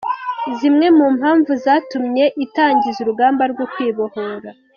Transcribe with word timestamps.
Zimwe 0.57 0.87
mu 0.97 1.07
mpamvu 1.17 1.51
zatumye 1.63 2.25
itangiza 2.45 2.97
urugamba 3.01 3.43
rwo 3.51 3.65
kwibohora 3.71 4.49